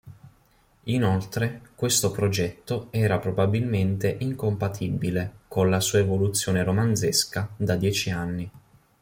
Inoltre, 0.85 1.61
questo 1.75 2.09
progetto 2.09 2.87
era 2.89 3.19
probabilmente 3.19 4.15
incompatibile 4.21 5.41
colla 5.47 5.79
sua 5.79 5.99
evoluzione 5.99 6.63
romanzesca 6.63 7.47
da 7.55 7.75
dieci 7.75 8.09
anni. 8.09 8.51